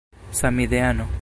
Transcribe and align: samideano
samideano 0.33 1.11